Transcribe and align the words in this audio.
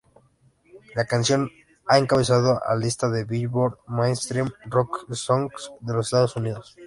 La 0.95 1.05
canción 1.05 1.51
ha 1.85 1.99
encabezado 1.99 2.59
la 2.67 2.75
lista 2.75 3.07
Billboard 3.07 3.77
Mainstream 3.85 4.49
Rock 4.65 5.13
Songs 5.13 5.71
de 5.79 5.93
los 5.93 6.07
Estados 6.07 6.35
Unidos. 6.35 6.75